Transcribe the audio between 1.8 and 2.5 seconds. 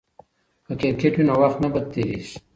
تیریږي.